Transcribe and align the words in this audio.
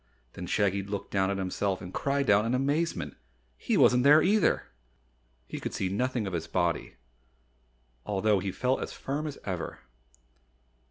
Then 0.33 0.47
Shaggy 0.47 0.81
looked 0.81 1.11
down 1.11 1.29
at 1.29 1.37
himself 1.37 1.79
and 1.79 1.93
cried 1.93 2.27
out 2.31 2.43
in 2.43 2.55
amazement 2.55 3.15
he 3.55 3.77
wasn't 3.77 4.03
there 4.03 4.23
either! 4.23 4.63
He 5.45 5.59
could 5.59 5.75
see 5.75 5.89
nothing 5.89 6.25
of 6.25 6.33
his 6.33 6.47
body, 6.47 6.95
although 8.03 8.39
he 8.39 8.51
felt 8.51 8.81
as 8.81 8.93
firm 8.93 9.27
as 9.27 9.37
ever. 9.45 9.77